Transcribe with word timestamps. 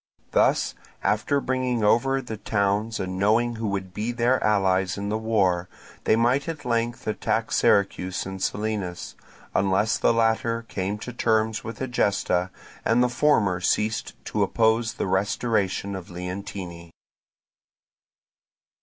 Thus, 0.31 0.73
after 1.03 1.39
bringing 1.39 1.83
over 1.83 2.23
the 2.23 2.37
towns 2.37 2.99
and 2.99 3.19
knowing 3.19 3.57
who 3.57 3.67
would 3.67 3.93
be 3.93 4.11
their 4.11 4.43
allies 4.43 4.97
in 4.97 5.09
the 5.09 5.17
war, 5.19 5.69
they 6.05 6.15
might 6.15 6.49
at 6.49 6.65
length 6.65 7.05
attack 7.05 7.51
Syracuse 7.51 8.25
and 8.25 8.41
Selinus; 8.41 9.13
unless 9.53 9.99
the 9.99 10.11
latter 10.11 10.63
came 10.63 10.97
to 10.97 11.13
terms 11.13 11.63
with 11.63 11.83
Egesta 11.83 12.49
and 12.83 13.03
the 13.03 13.09
former 13.09 13.61
ceased 13.61 14.15
to 14.25 14.41
oppose 14.41 14.93
the 14.95 15.05
restoration 15.05 15.95
of 15.95 16.09
Leontini. 16.09 16.89